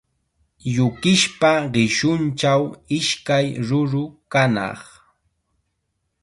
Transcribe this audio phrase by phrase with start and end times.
[0.75, 2.63] Yukispa qishunchaw
[2.97, 4.81] ishkay ruru kanaq.